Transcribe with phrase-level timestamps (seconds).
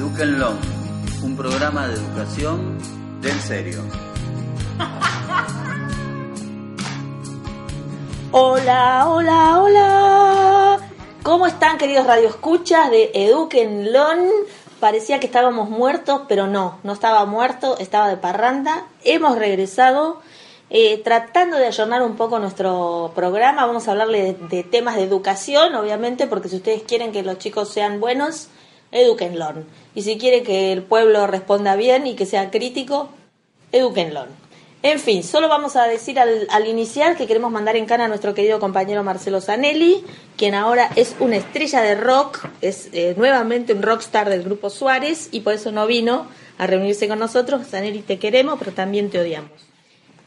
[0.00, 0.54] Eduquenlo,
[1.22, 2.78] un programa de educación
[3.20, 3.82] del serio.
[8.32, 10.78] Hola, hola, hola.
[11.22, 14.20] ¿Cómo están queridos radioescuchas de Eduquenlon?
[14.80, 18.86] Parecía que estábamos muertos, pero no, no estaba muerto, estaba de parranda.
[19.04, 20.22] Hemos regresado
[20.70, 23.66] eh, tratando de ayornar un poco nuestro programa.
[23.66, 27.36] Vamos a hablarle de, de temas de educación, obviamente, porque si ustedes quieren que los
[27.36, 28.48] chicos sean buenos,
[28.92, 29.64] eduquenlo.
[29.94, 33.10] Y si quiere que el pueblo responda bien y que sea crítico,
[33.72, 34.26] eduquenlo.
[34.82, 38.08] En fin, solo vamos a decir al, al iniciar que queremos mandar en cana a
[38.08, 40.02] nuestro querido compañero Marcelo Zanelli,
[40.38, 45.28] quien ahora es una estrella de rock, es eh, nuevamente un rockstar del grupo Suárez
[45.32, 47.66] y por eso no vino a reunirse con nosotros.
[47.66, 49.50] Zanelli, te queremos, pero también te odiamos.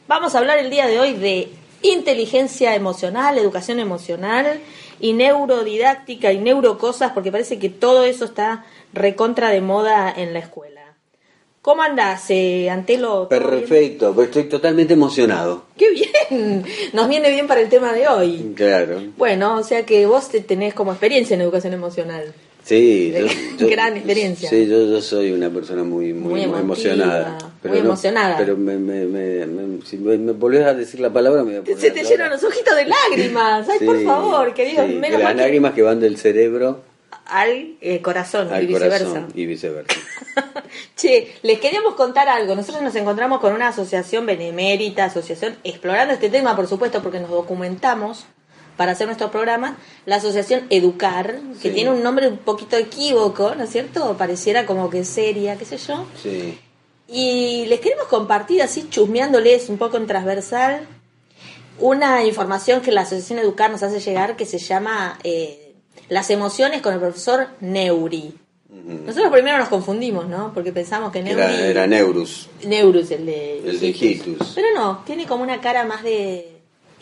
[0.06, 1.48] Vamos a hablar el día de hoy de
[1.82, 4.60] inteligencia emocional, educación emocional
[5.00, 10.38] y neurodidáctica y neurocosas, porque parece que todo eso está recontra de moda en la
[10.38, 10.74] escuela.
[11.64, 13.26] ¿Cómo andás, eh, Antelo?
[13.26, 13.60] ¿Todo bien?
[13.60, 15.64] Perfecto, pues estoy totalmente emocionado.
[15.78, 16.62] ¡Qué bien!
[16.92, 18.52] Nos viene bien para el tema de hoy.
[18.54, 19.02] Claro.
[19.16, 22.34] Bueno, o sea que vos te tenés como experiencia en educación emocional.
[22.64, 24.48] Sí, De- gran experiencia.
[24.48, 27.38] Sí, yo, yo soy una persona muy, muy, Muy muy emotiva, emocionada.
[27.62, 28.36] muy emocionada.
[28.38, 31.62] Pero me, me, me, me- si me, volvés a decir la palabra, me voy a
[31.62, 33.68] poner Se te llenan los ojitos de lágrimas.
[33.68, 34.86] Ay, por Sí, favor, querido.
[34.86, 36.80] sí, menos de las que- lágrimas que van del cerebro
[37.26, 39.04] al eh, corazón al y viceversa.
[39.08, 39.94] corazón y viceversa.
[40.96, 42.54] Che, les queríamos contar algo.
[42.54, 47.30] Nosotros nos encontramos con una asociación benemérita, asociación explorando este tema, por supuesto, porque nos
[47.30, 48.24] documentamos
[48.76, 49.76] para hacer nuestro programa,
[50.06, 51.74] la asociación Educar, que Sí.
[51.74, 54.16] tiene un nombre un poquito equívoco, ¿no es cierto?
[54.16, 56.06] Pareciera como que seria, qué sé yo.
[56.22, 56.58] Sí.
[57.06, 60.86] Y les queremos compartir así, chusmeándoles un poco en transversal,
[61.78, 65.74] una información que la Asociación Educar nos hace llegar que se llama eh,
[66.08, 68.34] Las emociones con el profesor Neuri.
[68.70, 70.52] Nosotros primero nos confundimos, ¿no?
[70.52, 71.40] Porque pensamos que Neuri...
[71.40, 72.48] Era, era Neurus.
[72.66, 73.58] Neurus, el de...
[73.58, 74.52] El de Hijitus.
[74.54, 76.53] Pero no, tiene como una cara más de...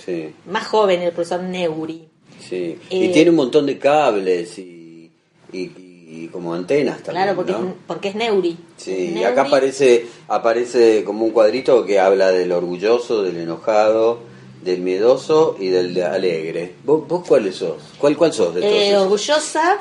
[0.05, 2.09] Sí, Más joven el profesor Neuri.
[2.41, 2.79] sí.
[2.91, 5.11] Eh, y tiene un montón de cables y,
[5.53, 7.25] y, y como antenas también.
[7.25, 7.59] claro, porque, ¿no?
[7.69, 8.57] es, porque es Neuri.
[8.77, 14.21] Sí, y acá aparece, aparece como un cuadrito que habla del orgulloso, del enojado,
[14.63, 16.75] del miedoso y del de alegre.
[16.85, 17.77] ¿Vos, vos cuáles sos?
[17.99, 18.73] ¿Cuál, cuál sos de todos?
[18.75, 19.79] Eh, orgullosa,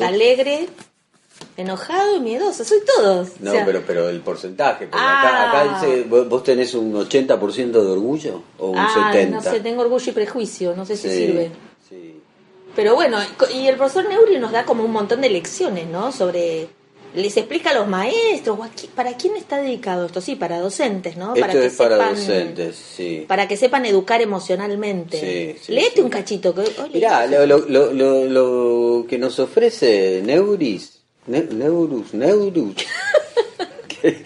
[0.00, 0.68] alegre,
[1.56, 2.64] enojado y miedoso.
[2.64, 3.28] Soy todos.
[3.40, 4.86] No, O sea, pero, pero el porcentaje.
[4.86, 5.48] porque Ah.
[5.50, 9.30] acá, acá dice, ¿vos, tenés un 80% de orgullo o un ah, 70%?
[9.30, 11.50] no sé, tengo orgullo y prejuicio, no sé si Sí, sirve.
[11.88, 12.20] sí.
[12.74, 13.18] Pero bueno,
[13.54, 16.10] y el profesor Neuri nos da como un montón de lecciones, ¿no?
[16.12, 16.68] Sobre.
[17.14, 18.58] Les explica a los maestros,
[18.94, 20.22] ¿para quién está dedicado esto?
[20.22, 21.34] Sí, para docentes, ¿no?
[21.36, 23.24] Esto que es para sepan- docentes, sí.
[23.28, 25.20] Para que sepan educar emocionalmente.
[25.20, 26.00] Sí, sí, Léete sí.
[26.00, 26.54] un cachito.
[26.54, 26.62] Que,
[26.94, 32.74] Mirá, lo, lo, lo, lo que nos ofrece Neuris, Ne- Neurus, Neurus,
[34.02, 34.24] que,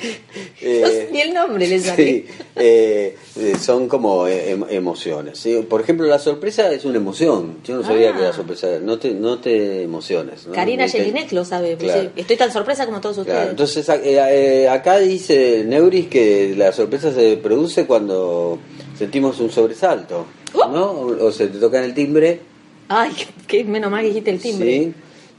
[0.62, 1.96] eh, Ni el nombre le sale.
[2.04, 2.24] sí,
[2.56, 5.38] eh, eh, son como eh, em- emociones.
[5.38, 5.54] ¿sí?
[5.68, 7.58] Por ejemplo, la sorpresa es una emoción.
[7.64, 8.16] Yo no sabía Ah.
[8.16, 10.46] que la sorpresa no te, no te emociones.
[10.46, 10.54] ¿no?
[10.54, 11.76] Karina Jelinek lo sabe.
[11.76, 12.10] pues, Claro.
[12.16, 13.36] Estoy tan sorpresa como todos ustedes.
[13.36, 18.58] Claro, entonces eh, acá dice Neuris que la sorpresa se produce cuando
[18.98, 20.68] sentimos un sobresalto, Oh.
[20.68, 20.90] ¿no?
[20.92, 22.40] O, o se te toca en el timbre,
[22.88, 23.10] Ay,
[23.46, 24.66] que menos mal que dijiste el timbre.
[24.78, 24.94] ¿sí?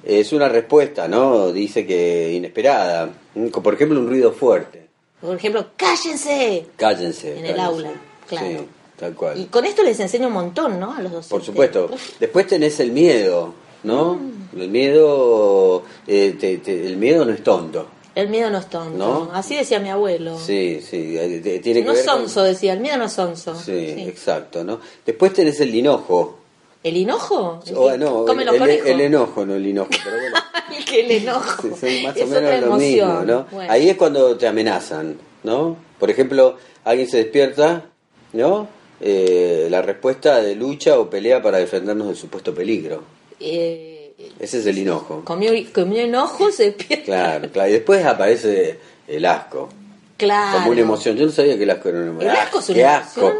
[0.09, 1.51] Es una respuesta, ¿no?
[1.51, 3.09] Dice que inesperada.
[3.51, 4.88] Por ejemplo, un ruido fuerte.
[5.19, 6.66] Por ejemplo, cállense.
[6.78, 7.38] Cállense.
[7.40, 7.91] En el aula,
[8.25, 8.47] claro.
[8.47, 8.57] Sí,
[8.97, 9.38] tal cual.
[9.38, 10.94] Y con esto les enseño un montón, ¿no?
[10.94, 11.29] A los docentes.
[11.29, 11.90] Por supuesto.
[12.22, 13.53] Después tenés el miedo,
[13.84, 14.13] ¿no?
[14.16, 14.59] Mm.
[14.62, 17.88] El miedo, eh, te- te- el miedo no es tonto.
[18.15, 18.98] el miedo no es tonto.
[18.98, 19.30] ¿No?
[19.33, 20.39] Así decía mi abuelo.
[20.39, 22.74] Sí, sí, eh, tiene que no ver es con- sonso, decía.
[22.74, 23.53] El miedo no es sonso.
[23.60, 23.74] Sí,
[24.07, 24.80] exacto, ¿no?
[25.06, 26.39] Después tenés el enojo.
[26.83, 27.59] ¿El hinojo?
[27.65, 28.88] El O, que no, come el, los el- conejos.
[28.88, 30.35] el enojo, no el enojo, pero bueno,
[30.85, 31.62] que el enojo.
[31.63, 33.45] sí, son más es o menos lo mismo, ¿no?
[33.51, 33.71] Bueno.
[33.71, 35.77] Ahí es cuando te amenazan, ¿no?
[36.00, 37.85] Por ejemplo, alguien se despierta,
[38.33, 38.68] ¿no?
[39.01, 43.03] Eh, la respuesta de lucha o pelea para defendernos del supuesto peligro.
[43.39, 45.21] Eh, Ese es el enojo.
[45.25, 47.03] comió, comió enojo, se pierde.
[47.03, 47.69] Claro, claro.
[47.69, 49.69] Y después aparece el asco.
[50.18, 50.57] Claro.
[50.59, 51.15] Como una emoción.
[51.15, 52.31] Yo no sabía que el asco era una emoción.
[52.31, 53.25] ¿El asco es una ¡Qué emoción?
[53.27, 53.33] asco!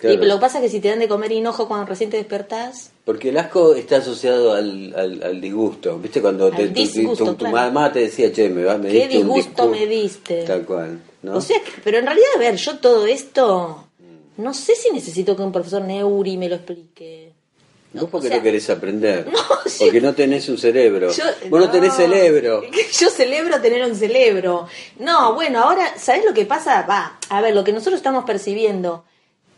[0.00, 0.22] Claro.
[0.22, 2.16] Y lo que pasa es que si te dan de comer hinojo cuando recién te
[2.18, 5.98] despertás, Porque el asco está asociado al, al, al disgusto.
[5.98, 6.20] ¿Viste?
[6.20, 7.56] Cuando te- tu- tu, disgusto, tu claro.
[7.56, 10.44] mamá te decía, che, me, va, me ¿qué diste disgusto me diste?
[10.44, 11.00] Tal cual.
[11.22, 11.36] ¿no?
[11.36, 13.88] O sea, pero en realidad, a ver, yo todo esto,
[14.36, 17.32] no sé si necesito que un profesor Neuri me lo explique.
[17.94, 19.26] Vos porque o sea, no querés aprender.
[19.32, 19.84] No, sí.
[19.84, 21.10] Porque no tenés un cerebro.
[21.10, 22.62] Yo- Vos no, tenés cerebro.
[23.00, 24.68] Yo celebro tener un cerebro.
[25.00, 26.82] No, bueno, ahora, ¿sabés lo que pasa?
[26.82, 29.04] Va, a ver, lo que nosotros estamos percibiendo,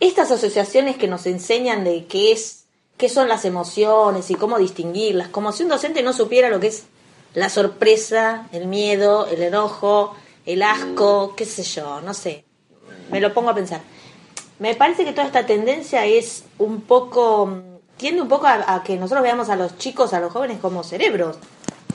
[0.00, 2.64] estas asociaciones que nos enseñan de qué es,
[2.96, 6.68] qué son las emociones y cómo distinguirlas, como si un docente no supiera lo que
[6.68, 6.84] es
[7.34, 10.16] la sorpresa, el miedo, el enojo,
[10.46, 12.44] el asco, qué sé yo, no sé.
[13.10, 13.82] Me lo pongo a pensar.
[14.58, 17.62] Me parece que toda esta tendencia es un poco,
[17.96, 20.82] tiende un poco a, a que nosotros veamos a los chicos, a los jóvenes como
[20.82, 21.36] cerebros,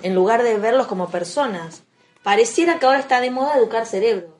[0.03, 1.81] en lugar de verlos como personas.
[2.23, 4.34] Pareciera que ahora está de moda educar cerebros.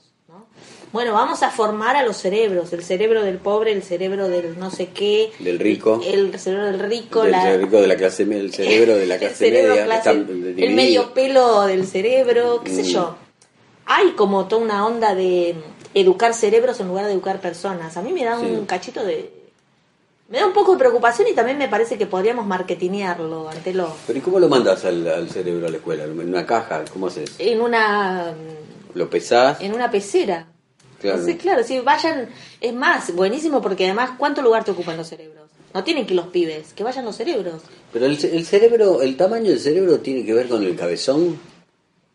[0.96, 4.72] Bueno, vamos a formar a los cerebros, el cerebro del pobre, el cerebro del no
[4.72, 6.00] sé qué, Del rico.
[6.06, 9.18] el cerebro del rico, Del la- cerebro de la clase media, el cerebro de la
[9.20, 9.86] clase media.
[9.86, 10.10] clase-
[10.58, 12.86] el medio pelo del cerebro, qué sé Mm.
[12.86, 13.16] yo.
[13.88, 15.56] Hay como toda una onda de
[15.94, 17.98] educar cerebros en lugar de educar personas.
[17.98, 18.46] A mí me da Sí.
[18.46, 19.34] un cachito de...
[20.30, 23.94] Me da un poco de preocupación y también me parece que podríamos marketinearlo ante lo...
[24.08, 26.06] Pero ¿y cómo lo mandas al, al cerebro a la escuela?
[26.06, 26.86] ¿En una caja?
[26.94, 27.36] ¿Cómo haces?
[27.38, 28.34] En una...
[28.94, 29.60] ¿Lo pesás?
[29.60, 30.48] En una pecera.
[31.06, 31.20] Claro.
[31.20, 32.30] Entonces, claro, si vayan...
[32.62, 35.50] Es más, buenísimo porque además, ¿cuánto lugar te ocupan los cerebros?
[35.74, 37.62] No tienen que ir los pibes, que vayan los cerebros.
[37.92, 41.38] Pero el, el cerebro, el tamaño del cerebro tiene que ver con el cabezón.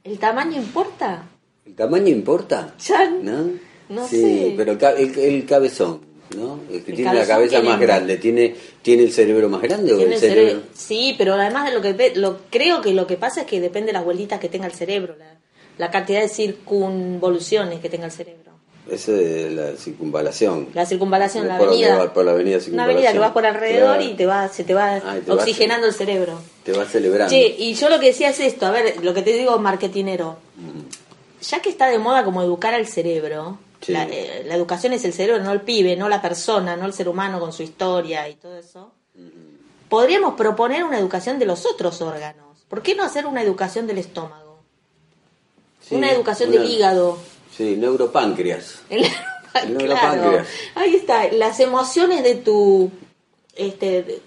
[0.03, 1.25] ¿El tamaño importa?
[1.67, 2.75] ¿El tamaño importa?
[2.85, 3.51] Ya ¿No?
[3.91, 4.55] no sí, sé.
[4.57, 6.01] pero el, el- cabezón,
[6.37, 6.59] ¿no?
[6.71, 9.93] El que El tiene la cabeza tiene- más grande, ¿tiene, ¿tiene el cerebro más grande
[9.93, 10.49] o el cerebro?
[10.51, 13.61] cerebro- Sí, pero además de lo que lo creo que lo que pasa es que
[13.61, 15.37] depende de las vueltitas que tenga el cerebro, la,
[15.77, 18.53] la cantidad de circunvoluciones que tenga el cerebro.
[18.89, 20.69] Eso de la circunvalación.
[20.75, 21.97] La circunvalación, la Por avenida.
[21.97, 24.03] va- por la avenida Una avenida que vas por alrededor Claro.
[24.11, 26.41] y te va, se te va Ah, te oxigenando el cerebro.
[26.65, 27.31] Te va celebrando.
[27.31, 30.39] Che, y yo lo que decía es esto, a ver, lo que te digo marketinero.
[31.43, 33.93] Ya que está de moda como educar al cerebro, Sí.
[33.93, 36.93] la, eh, la educación es el cerebro, no el pibe, no la persona, no el
[36.93, 38.93] ser humano con su historia y todo eso.
[39.89, 42.47] Podríamos proponer una educación de los otros órganos.
[42.69, 44.59] ¿Por qué no hacer una educación del estómago?
[45.81, 47.19] Sí, una educación una- del hígado.
[47.57, 48.81] Sí, neuropáncreas.
[48.91, 49.11] El, El
[49.53, 50.47] claro, neuropáncreas.
[50.77, 52.91] ahí está, las emociones de tu,
[53.57, 54.21] este, de-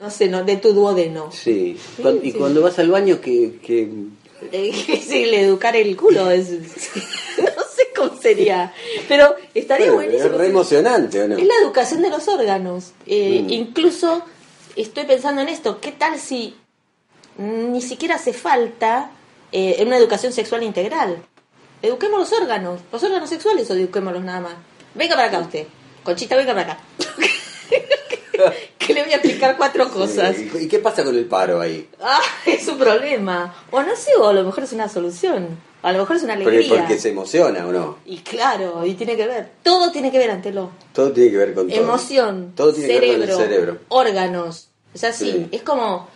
[0.00, 1.30] no sé, no, de tu duodeno.
[1.32, 1.76] Sí.
[2.22, 3.88] Y cuando vas al baño, que, que
[4.52, 4.72] Eh,
[5.06, 6.50] sí, el educar el culo es,
[7.38, 8.74] no sé cómo sería,
[9.08, 10.34] pero estaría Bueno, buenísimo.
[10.34, 11.36] Es re emocionante, ¿o no?
[11.38, 12.92] Es la educación de los órganos.
[13.06, 13.50] Eh, Mm.
[13.50, 14.22] Incluso
[14.76, 16.56] estoy pensando en esto, ¿qué tal si
[17.38, 19.10] ni siquiera hace falta
[19.52, 21.22] eh, una educación sexual integral?
[21.84, 24.54] Eduquemos los órganos, los órganos sexuales o eduquémoslos nada más.
[24.94, 25.66] Venga para acá usted,
[26.02, 26.80] Conchita, venga para acá.
[28.78, 30.34] que le voy a explicar cuatro cosas.
[30.34, 31.86] Sí, ¿Y qué pasa con el paro ahí?
[32.00, 33.54] Ah, es un problema.
[33.70, 35.58] O no sé, o a lo mejor es una solución.
[35.82, 36.78] A lo mejor es una alegría.
[36.78, 37.98] porque se emociona o no.
[38.06, 39.50] Y claro, y tiene que ver.
[39.62, 40.70] Todo tiene que ver ante lo.
[40.94, 41.78] Todo tiene que ver con todo.
[41.78, 43.78] Emoción, Todo tiene cerebro, que ver con el cerebro.
[43.88, 44.68] órganos.
[44.94, 45.30] Es así.
[45.30, 45.48] Sí.
[45.52, 46.08] Es como,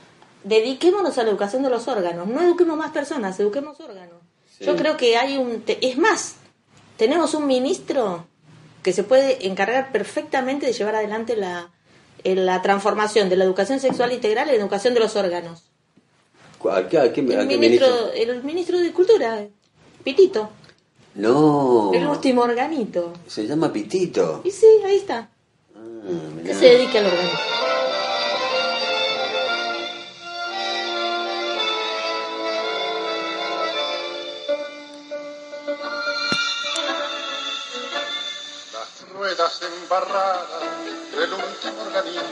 [0.44, 2.26] dediquémonos a la educación de los órganos.
[2.26, 4.17] No eduquemos más personas, eduquemos órganos.
[4.58, 4.64] Sí.
[4.64, 5.62] Yo creo que hay un...
[5.62, 6.34] te- es más,
[6.96, 8.26] tenemos un ministro
[8.82, 11.70] que se puede encargar perfectamente de llevar adelante la,
[12.24, 15.64] eh, la transformación de la educación sexual integral en la educación de los órganos.
[16.70, 18.12] ¿A qué, a qué- a El qué ministro, ministro?
[18.14, 19.46] el ministro de Cultura,
[20.02, 20.50] Pitito,
[21.14, 21.92] No.
[21.94, 23.12] el último organito.
[23.28, 24.40] Se llama Pitito.
[24.44, 25.28] Y sí, ahí está.
[25.76, 27.38] Ah, Que se dedique al organito.
[39.38, 40.48] Las ruedas embarradas
[41.16, 42.26] del último organito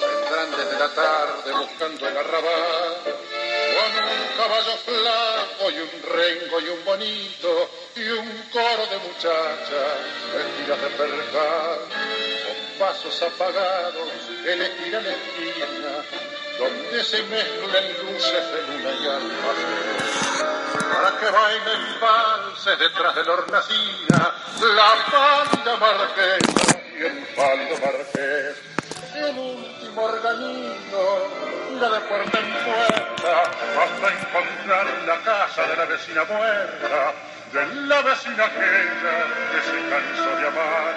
[0.00, 2.96] vendrán desde la tarde buscando el arrabal.
[3.04, 9.94] Con un caballo flaco y un rengo y un bonito y un coro de muchachas
[10.34, 11.78] vestidas de percal.
[11.88, 14.08] Con pasos apagados
[14.44, 16.04] elegirán la esquina
[16.58, 20.57] donde se mezclen luces de luna y almacén
[20.92, 28.56] para que bailen valses detrás de la hornacina, la pálida marquesa y el pálido marqués.
[29.14, 31.28] El último organito
[31.76, 33.42] irá de puerta en puerta
[33.82, 37.14] hasta encontrar la casa de la vecina muerta,
[37.52, 39.16] de la vecina aquella
[39.52, 40.94] que se cansó de amar,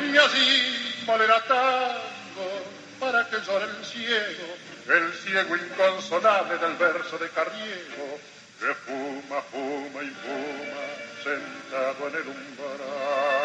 [0.00, 4.56] y allí molerá tango para que llore el ciego,
[4.88, 8.18] el ciego inconsolable del verso de Carriego,
[8.60, 10.84] que fuma, fuma y fuma,
[11.24, 13.40] sentado en el umbral.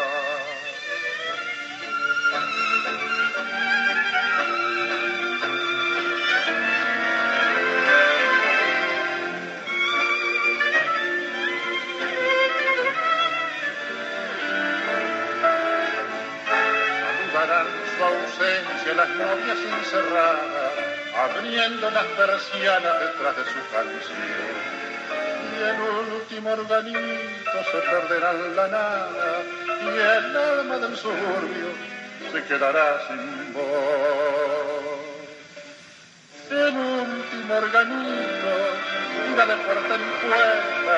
[17.96, 20.72] su ausencia las novias encerradas,
[21.14, 24.75] abriendo las persianas detrás de su canción.
[25.56, 29.42] Y el último organito se perderá en la nada
[29.82, 31.68] y el alma del suburbio
[32.30, 34.96] se quedará sin voz.
[36.50, 38.52] El último organito
[39.32, 40.96] irá de puerta en puerta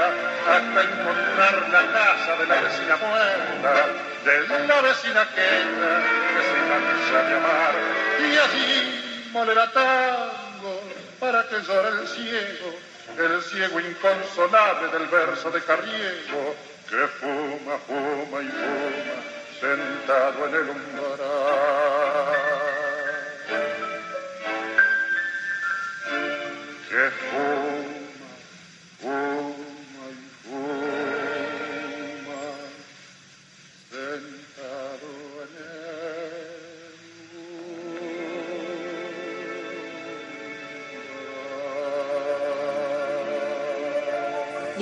[0.49, 3.87] hasta encontrar la casa de la vecina muerta,
[4.25, 5.93] de la vecina aquella
[6.35, 7.75] que se cansa de amar
[8.21, 10.83] y así molerá tango
[11.21, 12.75] para que llore el ciego,
[13.21, 16.55] el ciego inconsolable del verso de Carriego,
[16.89, 19.17] que fuma, fuma y fuma,
[19.61, 21.19] sentado en el umbral.
[26.89, 27.68] Que fuma,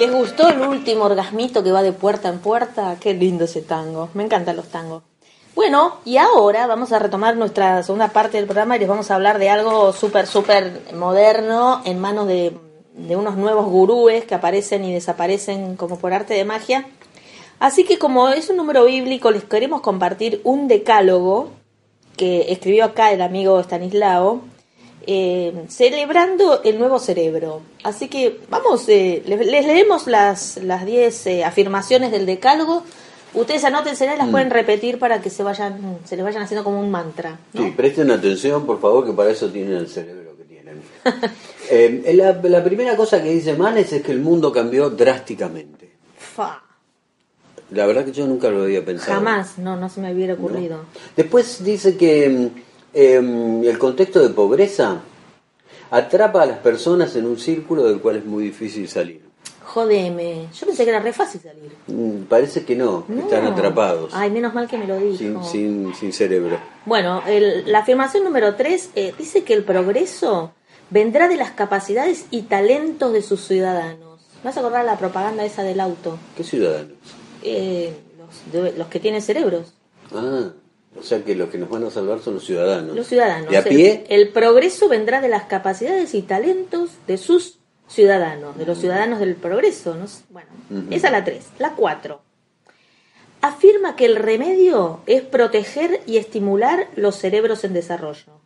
[0.07, 2.97] ¿Les gustó el último orgasmito que va de puerta en puerta?
[3.01, 4.09] Qué lindo ese tango.
[4.15, 5.03] Me encantan los tangos.
[5.57, 9.17] Bueno, y ahora vamos a retomar nuestra segunda parte del programa y les vamos a
[9.17, 12.57] hablar de algo súper, súper moderno en manos de,
[12.93, 16.87] de unos nuevos gurúes que aparecen y desaparecen como por arte de magia.
[17.59, 21.51] Así que como es un número bíblico, les queremos compartir un decálogo
[22.17, 24.43] que escribió acá el amigo Stanislao,
[25.07, 27.63] eh, celebrando el nuevo cerebro.
[27.85, 32.83] Así que vamos, eh, les, les leemos las 10 eh, afirmaciones del decálogo.
[33.35, 34.31] Ustedes anótense y las Mm.
[34.31, 37.39] pueden repetir para que se vayan, se les vayan haciendo como un mantra.
[37.53, 37.63] ¿no?
[37.65, 40.81] Sí, presten atención, por favor, que para eso tienen el cerebro que tienen.
[41.69, 45.91] Eh, la, la primera cosa que dice Manes es que el mundo cambió drásticamente.
[46.17, 46.63] Fa.
[47.73, 49.13] La verdad que yo nunca lo había pensado.
[49.15, 50.83] Jamás, no, no se me hubiera ocurrido.
[51.17, 52.51] Después dice que
[52.97, 55.03] em, el contexto de pobreza
[55.91, 59.21] atrapa a las personas en un círculo del cual es muy difícil salir.
[59.63, 61.71] Jodeme, yo pensé que era re fácil salir.
[61.89, 65.19] Mm, Parece que no, que están atrapados, Ay, menos mal que me lo dijo.
[65.19, 66.59] sin, sin, sin cerebro.
[66.87, 70.53] Bueno, el- la afirmación número 3 dice que el progreso
[70.89, 74.21] vendrá de las capacidades y talentos de sus ciudadanos.
[74.43, 76.19] ¿Me vas a acordar la propaganda esa del auto?
[76.37, 76.93] ¿Qué ciudadanos?
[77.43, 79.75] Eh, los, de- los que tienen cerebros.
[80.15, 80.53] Ah,
[80.99, 82.95] o sea que los que nos van a salvar son los ciudadanos.
[82.97, 83.51] Los ciudadanos.
[83.51, 84.05] ¿De a pie?
[84.09, 89.37] El, progreso vendrá de las capacidades y talentos de sus ciudadanos, de los ciudadanos del
[89.37, 89.95] progreso.
[89.95, 90.07] ¿no?
[90.31, 90.87] Bueno, Ujú.
[90.95, 91.45] esa es la 3.
[91.59, 92.21] La 4.
[93.43, 98.41] Afirma que el remedio es proteger y estimular los cerebros en desarrollo.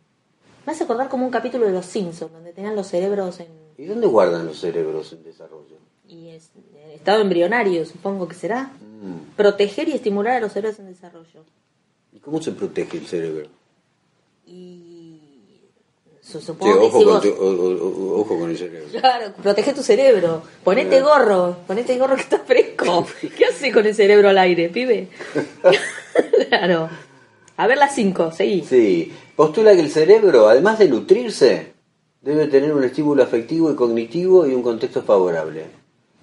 [0.65, 3.85] Me hace acordar como un capítulo de Los Simpsons, donde tenían los cerebros en, ¿Y
[3.85, 5.77] dónde guardan los cerebros en desarrollo?
[6.07, 6.51] y es-
[6.85, 8.65] en estado embrionario, supongo que será.
[9.01, 9.35] Mm.
[9.37, 11.45] Proteger y estimular a los cerebros en desarrollo.
[12.13, 13.47] ¿Y cómo se protege el cerebro?
[14.45, 15.19] Y
[16.21, 18.87] supongo que ojo, si con vos- tu- o- o- o- ojo con el cerebro.
[18.99, 20.41] Claro, protege tu cerebro.
[20.63, 21.05] Ponete Claro.
[21.05, 23.05] gorro, ponete gorro que está fresco.
[23.37, 25.07] ¿Qué hace con el cerebro al aire, pibe?
[26.49, 26.89] claro.
[27.57, 28.63] A ver las cinco, seguí.
[28.63, 31.73] Sí, postula que el cerebro, además de nutrirse,
[32.21, 35.65] debe tener un estímulo afectivo y cognitivo y un contexto favorable.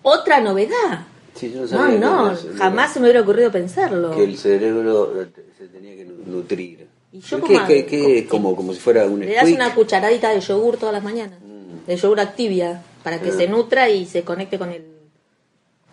[0.02, 1.06] Otra novedad.
[1.38, 4.10] Sí, yo no No, que, el jamás se me hubiera ocurrido pensarlo.
[4.14, 5.12] que el cerebro
[5.56, 6.86] se tenía que nu- nutrir.
[7.12, 9.56] Y yo ¿Qué, como- qué- como, como si fuera un Le das squeak?
[9.56, 11.38] una cucharadita de yogur todas las mañanas.
[11.42, 11.86] Mm.
[11.86, 14.84] De yogur Activia, para que se nutra y se conecte con el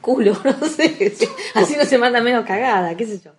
[0.02, 1.14] culo, no sé.
[1.54, 3.32] Así no se manda menos cagada, qué sé yo.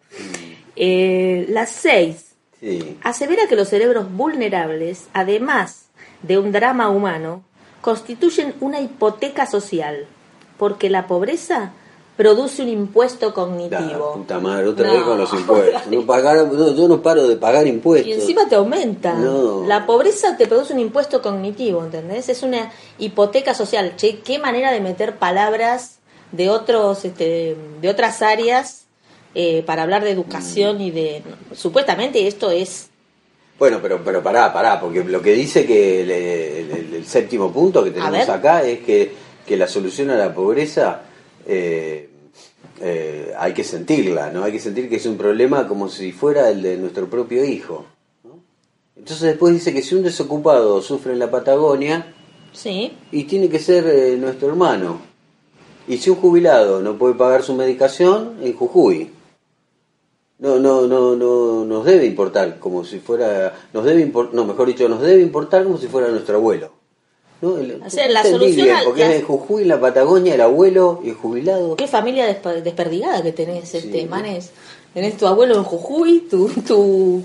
[0.77, 2.35] Eh, las seis.
[2.61, 2.97] Sí.
[3.03, 5.87] Asevera que los cerebros vulnerables, además
[6.23, 7.45] de un drama humano,
[7.83, 10.07] constituyen una hipoteca social,
[10.57, 11.73] porque la pobreza
[12.17, 14.15] produce un impuesto La cognitivo.
[14.15, 14.93] puta madre, otra No.
[14.95, 15.87] vez con los impuestos.
[15.89, 18.09] No pagar, no, yo no paro de pagar impuestos.
[18.09, 19.13] Y encima te aumenta.
[19.15, 19.65] No.
[19.67, 22.29] La pobreza te produce un impuesto cognitivo, ¿entendés?
[22.29, 23.95] Es una hipoteca social.
[23.97, 25.99] Che, qué manera de meter palabras
[26.33, 28.85] de otros, este, de otras áreas
[29.35, 31.23] eh, para hablar de educación y de.
[31.55, 32.89] Supuestamente esto es.
[33.59, 37.83] Bueno, pero, pero pará, pará, porque lo que dice que el, el- el séptimo punto
[37.85, 39.13] que tenemos acá es que,
[39.47, 41.03] que la solución a la pobreza
[41.47, 42.09] eh,
[42.81, 44.45] eh, hay que sentirla, ¿no?
[44.45, 47.87] Hay que sentir que es un problema como si fuera el de nuestro propio hijo.
[48.25, 48.39] ¿no?
[48.97, 52.13] Entonces después dice que si un desocupado sufre en la Patagonia,
[52.53, 52.93] Sí.
[53.13, 55.01] y tiene que ser eh, nuestro hermano.
[55.89, 59.11] Y si un jubilado no puede pagar su medicación, en Jujuy.
[60.39, 64.67] No, no, no, no, nos debe importar como si fuera, nos debe impor- no, mejor
[64.69, 66.73] dicho, nos debe importar como si fuera nuestro abuelo.
[67.43, 67.59] ¿No?
[67.59, 71.01] El- O sea, la solución bien, porque la- es en Jujuy, la Patagonia, el abuelo
[71.05, 71.77] y el jubilado.
[71.77, 74.07] Qué familia despe- desperdigada que tenés, este.
[74.07, 74.51] Manes.
[74.95, 77.23] Tenés tu abuelo en Jujuy, tu, tu,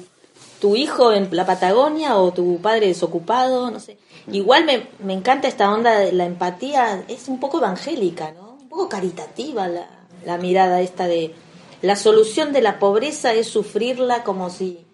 [0.59, 3.97] tu hijo en la Patagonia o tu padre desocupado, no sé.
[4.31, 8.57] Igual me, me encanta esta onda de la empatía, es un poco evangélica, ¿no?
[8.61, 9.87] Un poco caritativa la,
[10.25, 11.33] la mirada esta de
[11.81, 14.85] la solución de la pobreza es sufrirla como si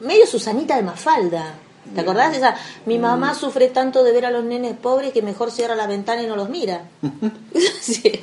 [0.00, 1.54] medio Susanita de Mafalda.
[1.94, 2.36] ¿Te acordás?
[2.36, 2.54] Esa,
[2.86, 6.22] mi mamá sufre tanto de ver a los nenes pobres que mejor cierra la ventana
[6.22, 6.88] y no los mira.
[7.80, 8.20] Sí.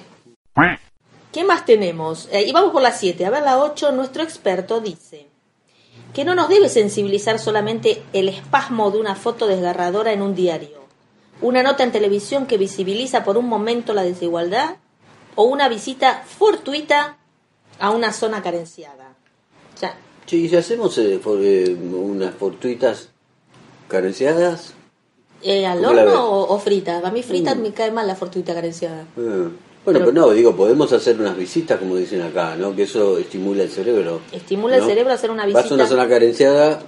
[1.31, 2.27] ¿Qué más tenemos?
[2.31, 3.25] Eh, y vamos por la 7.
[3.25, 5.27] A ver, la 8, nuestro experto dice
[6.13, 10.81] que no nos debe sensibilizar solamente el espasmo de una foto desgarradora en un diario,
[11.39, 14.75] una nota en televisión que visibiliza por un momento la desigualdad
[15.35, 17.17] o una visita fortuita
[17.79, 19.13] a una zona carenciada.
[19.73, 23.09] O sea, Sí, si hacemos eh, for- eh, unas fortuitas
[23.91, 24.74] carenciadas,
[25.43, 27.01] eh, ¿al horno o, o frita?
[27.03, 27.62] A mí frita Mm.
[27.62, 29.01] me cae mal la fortuita carenciada.
[29.17, 29.50] eh,
[29.83, 32.75] bueno, pero, no, digo, podemos hacer unas visitas, como dicen acá, ¿no?
[32.75, 34.21] Que eso estimula el cerebro.
[34.31, 35.74] Estimula el cerebro a hacer una Vas a visita.
[35.75, 36.79] una zona carenciada,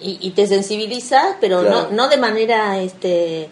[0.00, 1.88] y, y te sensibiliza, pero Claro.
[1.90, 3.48] no, no de manera, este,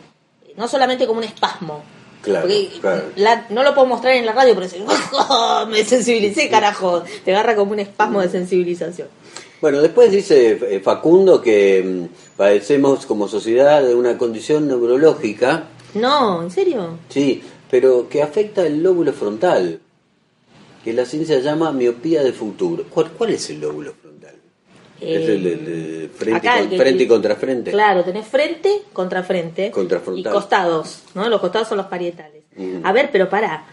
[0.57, 1.83] no solamente como un espasmo.
[2.23, 3.03] claro, Porque claro.
[3.17, 4.83] la- no lo puedo mostrar en la radio, pero decir,
[5.69, 7.05] me sensibilicé, carajo.
[7.25, 9.09] Te agarra como un espasmo de sensibilización.
[9.65, 16.43] Bueno, después dice eh, Facundo que mm, padecemos como sociedad de una condición neurológica, No,
[16.43, 16.99] ¿en serio?
[17.09, 19.81] sí, pero que afecta el lóbulo frontal,
[20.85, 22.85] que la ciencia llama miopía de futuro.
[22.91, 24.35] ¿Cuál, cuál es el lóbulo frontal?
[25.01, 27.71] es el, de- de frente, acá, con- el frente y contra frente.
[27.71, 29.71] Claro, tenés frente contra frente.
[29.71, 30.31] Contrafrontal.
[30.31, 31.27] Y costados, ¿no?
[31.31, 32.43] Los costados son los parietales.
[32.55, 32.81] Ujú.
[32.85, 33.65] A ver, pero para.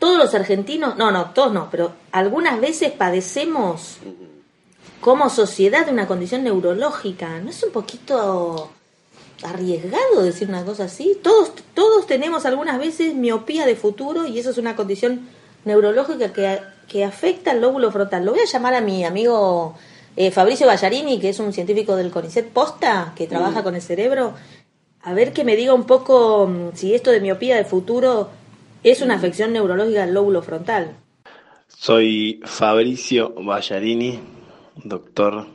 [0.00, 3.98] Todos los argentinos, no, no, todos no, pero algunas veces padecemos
[5.00, 7.38] como sociedad de una condición neurológica.
[7.40, 8.70] ¿No es un poquito
[9.42, 11.18] arriesgado decir una cosa así?
[11.22, 15.28] Todos, todos tenemos algunas veces miopía de futuro y eso es una condición
[15.64, 18.24] neurológica que, que afecta al lóbulo frontal.
[18.24, 19.74] Lo voy a llamar a mi amigo
[20.16, 24.34] eh, Fabricio Ballarini, que es un científico del CONICET Posta, que trabaja con el cerebro,
[25.02, 28.28] a ver que me diga un poco mm, si esto de miopía de futuro
[28.82, 30.96] es una afección neurológica del lóbulo frontal.
[31.68, 34.18] Soy Fabricio Ballarini,
[34.84, 35.46] doctor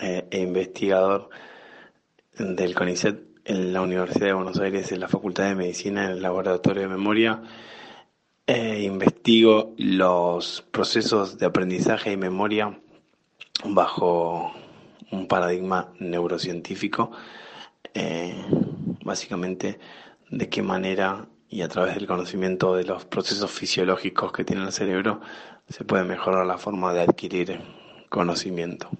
[0.00, 1.30] eh, e investigador
[2.38, 6.22] del CONICET en la Universidad de Buenos Aires, en la Facultad de Medicina, en el
[6.22, 7.42] Laboratorio de Memoria.
[8.46, 12.80] Eh, investigo los procesos de aprendizaje y memoria
[13.64, 14.52] bajo
[15.10, 17.10] un paradigma neurocientífico,
[17.94, 18.34] eh,
[19.04, 19.78] básicamente
[20.30, 24.72] de qué manera y a través del conocimiento de los procesos fisiológicos que tiene el
[24.72, 25.20] cerebro
[25.68, 27.60] se puede mejorar la forma de adquirir
[28.10, 28.90] conocimiento.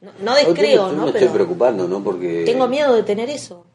[0.00, 1.02] No, no descreo, Yo ¿no?
[1.02, 2.02] me estoy Pero preocupando, ¿no?
[2.02, 2.44] Porque...
[2.46, 3.66] tengo miedo de tener eso.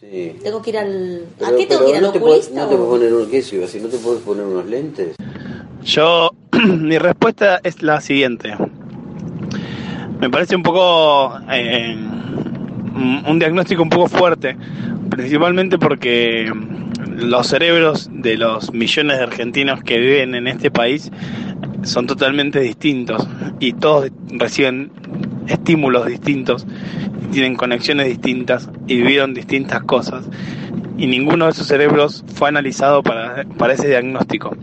[0.00, 0.36] Sí.
[0.42, 1.24] Tengo que ir al...
[1.42, 2.52] ¿A Pero- qué tengo que ir al no te oculista?
[2.52, 3.78] puedes- no te poner un, ¿qué eso?
[3.82, 5.16] ¿No te puedes poner unos lentes?
[5.82, 6.30] Yo,
[6.68, 8.54] mi respuesta es la siguiente.
[10.20, 11.96] Me parece un poco eh,
[13.26, 14.56] un diagnóstico un poco fuerte,
[15.10, 16.50] principalmente porque
[17.16, 21.10] los cerebros de los millones de argentinos que viven en este país
[21.86, 23.26] son totalmente distintos
[23.60, 24.92] y todos reciben
[25.46, 26.66] estímulos distintos,
[27.32, 30.28] tienen conexiones distintas y vivieron distintas cosas
[30.96, 34.56] y ninguno de esos cerebros fue analizado para, para ese diagnóstico.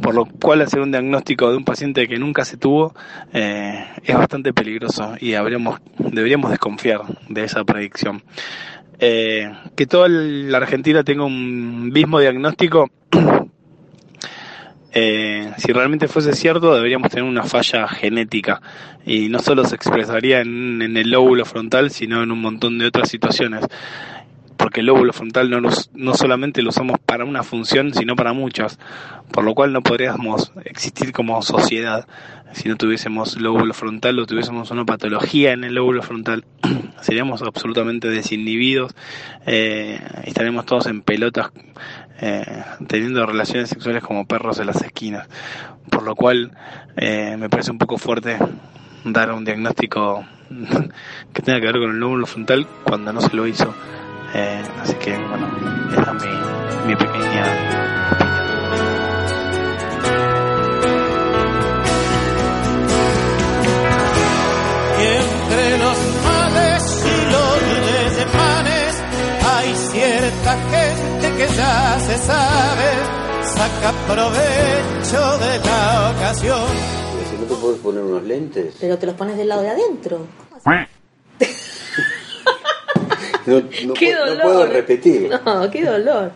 [0.00, 2.94] Por lo cual hacer un diagnóstico de un paciente que nunca se tuvo
[3.32, 8.22] eh, es bastante peligroso y habríamos, deberíamos desconfiar de esa predicción.
[9.00, 12.90] Eh, que toda la Argentina tenga un mismo diagnóstico,
[14.94, 18.62] eh, si realmente fuese cierto, deberíamos tener una falla genética.
[19.04, 23.08] Y no solo se expresaría en, el lóbulo frontal, sino en un montón de otras
[23.08, 23.66] situaciones.
[24.56, 28.32] Porque el lóbulo frontal no, los- no solamente lo usamos para una función, sino para
[28.32, 28.78] muchas,
[29.32, 32.06] por lo cual no podríamos existir como sociedad
[32.52, 36.44] si no tuviésemos lóbulo frontal o tuviésemos una patología en el lóbulo frontal.
[37.00, 38.94] Seríamos absolutamente desinhibidos,
[39.44, 41.50] eh, estaremos todos en pelotas
[42.20, 45.26] eh, teniendo relaciones sexuales como perros en las esquinas,
[45.90, 46.52] por lo cual
[46.96, 48.38] eh, me parece un poco fuerte
[49.04, 50.24] dar un diagnóstico
[51.32, 53.74] que tenga que ver con el lóbulo frontal cuando no se lo hizo.
[54.34, 55.48] Eh, así que, bueno,
[55.92, 58.23] esa es mi, mi pequeña
[71.56, 72.90] ya se sabe,
[73.54, 76.68] saca provecho de la ocasión.
[77.30, 78.74] Si no te puedes poner unos lentes.
[78.80, 80.26] Pero te los pones del lado de adentro.
[83.46, 84.42] No, no ¡Qué pu- no dolor!
[84.42, 85.30] puedo repetir.
[85.44, 86.32] No, qué dolor.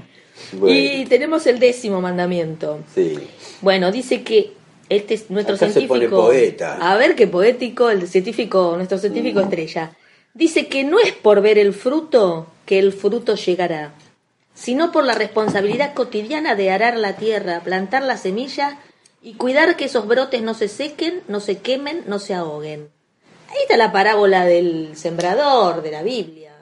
[0.53, 0.79] Bueno.
[0.79, 2.81] Y tenemos el décimo mandamiento.
[2.95, 3.19] Sí.
[3.63, 4.53] Bueno, dice que
[4.91, 6.17] Este es nuestro Acá se científico.
[6.17, 6.77] pone poeta.
[6.81, 9.93] A ver qué poético, el científico, nuestro científico estrella.
[10.35, 13.93] Dice que no es por ver el fruto que el fruto llegará,
[14.59, 18.79] sino por la responsabilidad cotidiana de arar la tierra, plantar la semilla
[19.23, 22.88] y cuidar que esos brotes no se sequen, no se quemen, no se ahoguen.
[23.51, 26.53] Ahí está la parábola del sembrador de la Biblia.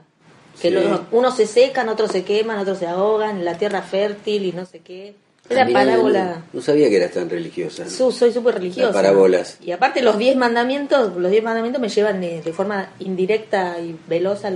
[0.61, 0.75] Que Sí.
[0.75, 4.67] los- unos se secan, otros se queman, otros se ahogan, la tierra fértil y no
[4.67, 5.15] sé qué.
[5.49, 6.25] Es la Ah, parábola.
[6.25, 7.85] No, no sabía que eras tan religiosa.
[7.85, 7.91] ¿no?
[7.91, 8.87] Su- soy súper religiosa.
[8.89, 9.59] Las parábolas.
[9.63, 14.45] Y aparte los diez mandamientos, los diez mandamientos me llevan de forma indirecta y veloz
[14.45, 14.51] a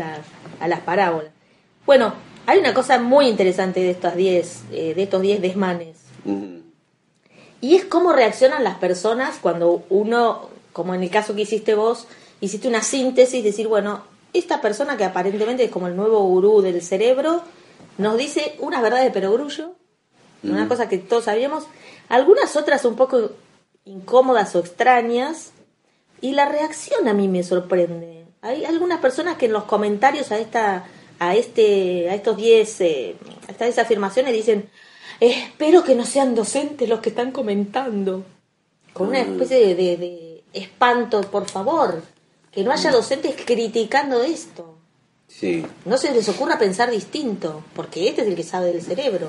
[0.60, 1.30] a las parábolas.
[1.86, 2.12] Bueno,
[2.46, 5.98] hay una cosa muy interesante de estas diez, eh, de estos diez desmanes.
[6.24, 6.60] Ujú.
[7.60, 12.06] Y es cómo reaccionan las personas cuando uno, como en el caso que hiciste vos,
[12.40, 16.80] hiciste una síntesis, decir, bueno, esta persona que aparentemente es como el nuevo gurú del
[16.82, 17.42] cerebro,
[17.98, 19.72] nos dice unas verdades de perogrullo,
[20.42, 21.64] una cosa que todos sabíamos,
[22.08, 23.32] algunas otras un poco
[23.84, 25.52] incómodas o extrañas,
[26.22, 28.24] y la reacción a mí me sorprende.
[28.42, 30.86] Hay algunas personas que en los comentarios a esta
[31.20, 33.14] a este a estos 10 eh,
[33.46, 34.68] a estas 10 afirmaciones dicen
[35.20, 38.24] espero que no sean docentes los que están comentando
[38.92, 42.02] con una especie de, de- de espanto por favor
[42.50, 44.76] que no haya docentes criticando esto
[45.28, 45.64] Sí.
[45.84, 49.28] no se les ocurra pensar distinto porque este es el que sabe del cerebro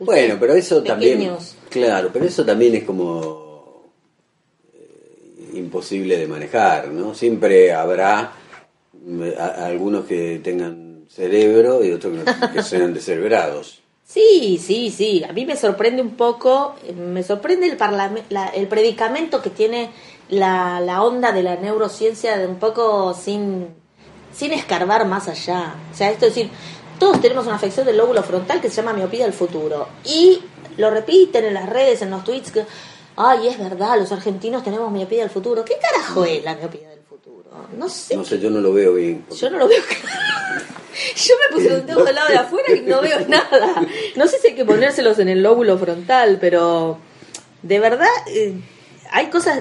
[0.00, 1.30] Bueno, pero eso también.
[1.70, 3.90] Claro, pero eso también es como
[4.74, 7.14] eh, imposible de manejar, ¿no?
[7.14, 8.32] Siempre habrá
[9.38, 13.80] a- algunos que tengan cerebro y otros que, no- que sean descerebrados.
[14.06, 15.22] Sí, sí, sí.
[15.28, 19.50] A mí me sorprende un poco, eh, me sorprende el, parlame- la- el predicamento que
[19.50, 19.90] tiene
[20.28, 23.68] la, la onda de la neurociencia de un poco sin,
[24.34, 25.74] sin escarbar más allá.
[25.92, 26.50] O sea, esto es decir,
[26.98, 29.88] todos tenemos una afección del lóbulo frontal que se llama miopía del futuro.
[30.04, 30.40] Y
[30.76, 32.64] lo repiten en las redes, en los tweets, que,
[33.16, 35.64] ay, es verdad, los argentinos tenemos miopía del futuro.
[35.64, 37.48] ¿Qué carajo es la miopía del futuro?
[37.76, 38.16] No sé.
[38.16, 39.24] No sé, yo no lo veo bien.
[39.36, 39.82] Yo no lo veo.
[41.16, 43.86] Yo me puse un dedo del lado de afuera y no veo nada.
[44.16, 46.98] No sé si hay que ponérselos en el lóbulo frontal, pero
[47.62, 48.54] de verdad eh,
[49.10, 49.60] hay cosas,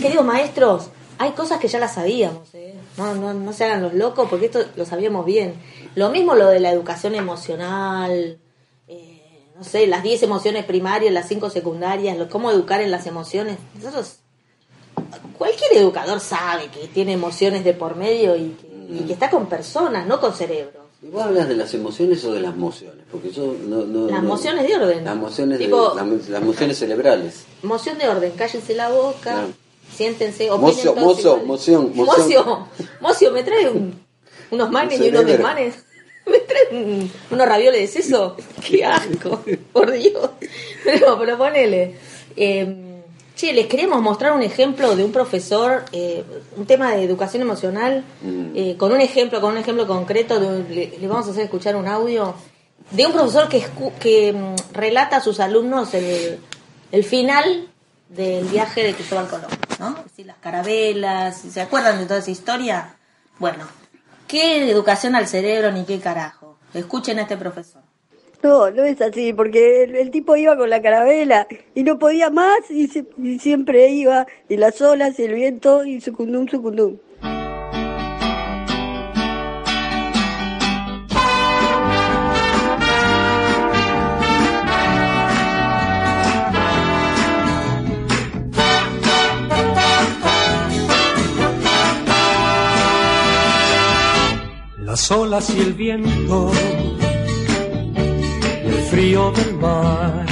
[0.00, 2.54] queridos maestros, hay cosas que ya las sabíamos.
[2.54, 2.74] ¿eh?
[2.96, 5.54] No, no, no se hagan los locos porque esto lo sabíamos bien.
[5.94, 8.38] Lo mismo lo de la educación emocional,
[8.88, 9.22] eh,
[9.56, 13.56] no sé, las 10 emociones primarias, las 5 secundarias, lo, cómo educar en las emociones.
[13.74, 14.18] Nosotros
[15.36, 19.48] cualquier educador sabe que tiene emociones de por medio y que, y que está con
[19.48, 20.84] personas, no con cerebros.
[21.02, 23.04] ¿Y vos hablas de las emociones o de las mociones?
[23.12, 23.84] Porque yo no...
[23.84, 25.04] no Las no- mociones de orden.
[25.04, 27.44] Las mociones, de- Tipo- las, las mociones cerebrales.
[27.62, 29.48] Moción de orden, cállense la boca, Claro.
[29.94, 31.46] siéntense, Mocio, todos mozo, iguales.
[31.46, 32.16] moción, moción.
[32.18, 32.68] Mocio,
[33.00, 34.00] mocio, ¿me trae un-
[34.50, 35.74] unos manes Un y unos desmanes?
[36.26, 38.36] ¿Me trae un- unos ravioles de seso?
[38.66, 39.42] ¡Qué asco!
[39.72, 40.30] Por Dios.
[40.82, 41.94] Pero, pero ponele.
[42.36, 42.95] Eh,
[43.36, 46.24] che, les queríamos mostrar un ejemplo de un profesor, eh,
[46.56, 48.52] un tema de educación emocional, Mm.
[48.56, 51.76] eh, con un ejemplo, con un ejemplo concreto, de le, le vamos a hacer escuchar
[51.76, 52.34] un audio
[52.90, 56.38] de un profesor que, escu- que mm, relata a sus alumnos el,
[56.92, 57.68] el final
[58.08, 59.94] del viaje de Cristóbal Colón, ¿no?
[60.04, 62.96] Decir, las carabelas, ¿se acuerdan de toda esa historia?
[63.38, 63.66] Bueno,
[64.28, 66.56] qué educación al cerebro ni qué carajo.
[66.72, 67.82] Escuchen a este profesor.
[68.46, 72.70] No, no es así, porque el, tipo iba con la carabela y no podía más
[72.70, 72.88] y,
[73.20, 76.96] y siempre iba y las olas y el viento y sucundum, sucundum.
[94.78, 96.52] Las olas y el viento,
[98.96, 100.24] frío del mar,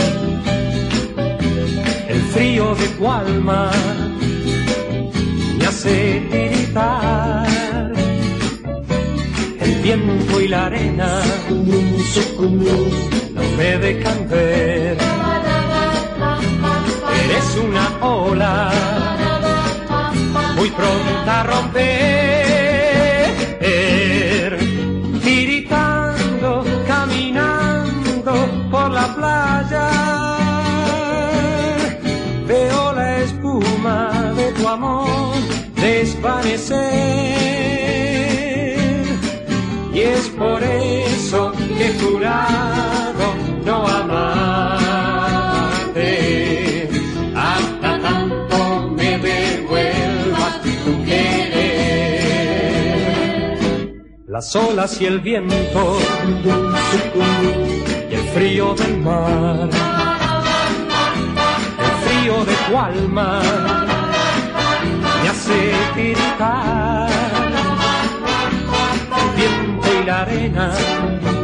[2.09, 3.71] el frío de tu alma
[5.59, 7.93] me hace tiritar.
[9.61, 14.97] El viento y la arena no me dejan ver.
[17.23, 18.94] Eres una ola
[36.47, 36.51] Y
[40.01, 44.91] es por eso que he jurado no amarte.
[47.35, 51.55] Hasta tanto me devuelvas tu querer.
[54.27, 55.99] Las olas y el viento
[58.11, 59.71] y el frío del mar.
[61.79, 63.84] El frío de tu alma
[65.95, 67.09] tiritar.
[69.21, 71.44] El viento y la arena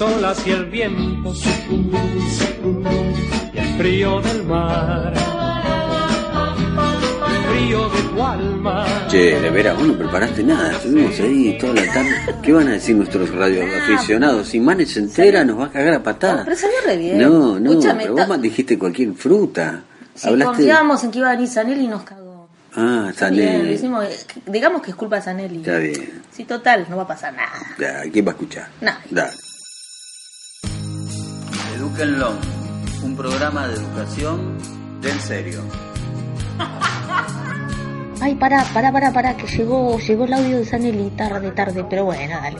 [0.00, 1.32] olas y el viento
[3.54, 5.12] y el frío del mar.
[7.28, 8.86] El frío de tu alma.
[9.08, 10.72] Che, de veras, vos no preparaste nada.
[10.72, 12.10] Estuvimos ahí toda la tarde.
[12.42, 14.48] ¿Qué van a decir nuestros radioaficionados?
[14.48, 16.44] Si Manes se entera, nos va a cagar a No, patada.
[16.44, 17.18] pero salió re bien.
[17.18, 19.82] No, no, Escúchame, pero vos más dijiste cualquier fruta.
[20.14, 20.54] si Hablaste.
[20.56, 22.48] confiábamos en que iba a venir Sanelli y nos cagó.
[22.74, 23.68] Ah, bien, Sanelli.
[23.70, 24.04] decimos,
[24.46, 25.56] digamos que es culpa de Sanelli.
[25.58, 26.22] Está bien.
[26.30, 27.50] Sí, total, no va a pasar nada.
[27.78, 28.68] Ya, ¿quién va a escuchar?
[28.80, 29.00] Nadie.
[29.10, 29.32] Dale.
[31.88, 32.32] Eduquenlo,
[33.02, 34.58] un programa de educación
[35.00, 35.62] del serio.
[38.20, 42.04] Ay, pará, pará, pará, pará, que llegó, llegó el audio de Sanelli tarde, tarde, pero
[42.04, 42.58] bueno, dale.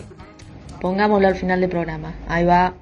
[0.81, 2.15] Pongámoslo al final del programa.
[2.27, 2.73] Ahí va.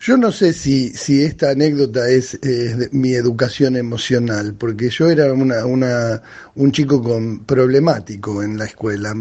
[0.00, 5.10] Yo no sé si, si esta anécdota es, eh, de mi educación emocional, porque yo
[5.10, 6.22] era una, una,
[6.54, 9.14] un chico con, problemático en la escuela.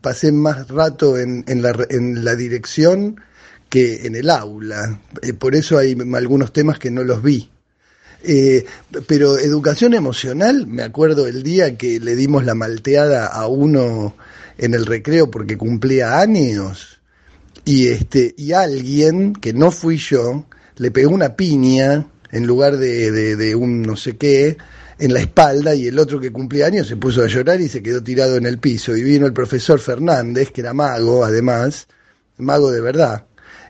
[0.00, 3.20] Pasé más rato en, en, la, re- en la dirección
[3.72, 5.00] que en el aula.
[5.22, 7.48] Eh, por eso hay algunos temas que no los vi.
[8.22, 8.66] Eh,
[9.06, 14.14] pero educación emocional, me acuerdo el día que le dimos la malteada a uno
[14.58, 17.00] en el recreo porque cumplía años
[17.64, 20.44] y este y alguien que no fui yo
[20.76, 24.58] le pegó una piña en lugar de, de, de un no sé qué
[24.98, 27.82] en la espalda y el otro que cumplía años se puso a llorar y se
[27.82, 31.88] quedó tirado en el piso y vino el profesor Fernández que era mago además
[32.36, 33.24] mago de verdad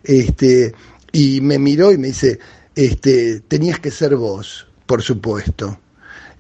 [0.05, 0.75] este
[1.13, 2.39] y me miró y me dice
[2.75, 5.79] este tenías que ser vos por supuesto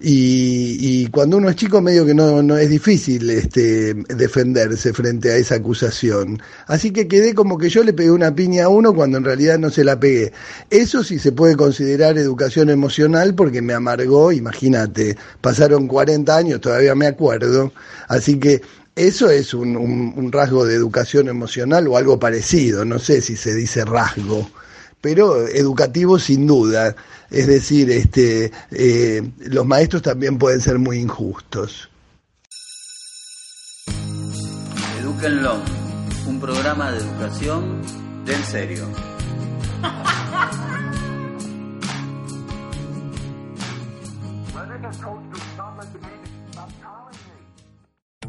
[0.04, 5.30] y, y cuando uno es chico medio que no, no es difícil este, defenderse frente
[5.30, 6.42] a esa acusación.
[6.66, 9.60] Así que quedé como que yo le pegué una piña a uno cuando en realidad
[9.60, 10.32] no se la pegué.
[10.70, 16.96] Eso sí se puede considerar educación emocional porque me amargó, imagínate, pasaron 40 años, todavía
[16.96, 17.72] me acuerdo.
[18.08, 18.60] Así que
[18.96, 23.36] eso es un, un- un rasgo de educación emocional o algo parecido, no sé si
[23.36, 24.50] se dice rasgo
[25.02, 26.94] pero educativo sin duda.
[27.28, 31.90] Es decir, este, eh, los maestros también pueden ser muy injustos.
[35.00, 35.56] Eduquenlo,
[36.28, 37.82] un programa de educación
[38.24, 38.86] del serio.